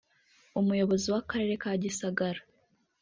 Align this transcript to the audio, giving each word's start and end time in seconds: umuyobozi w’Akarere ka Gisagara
umuyobozi 0.59 1.05
w’Akarere 1.13 1.53
ka 1.63 1.71
Gisagara 1.81 2.41